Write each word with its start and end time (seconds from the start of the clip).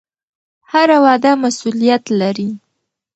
هره 0.71 0.97
وعده 1.03 1.31
مسوولیت 1.41 2.03
لري 2.19 2.49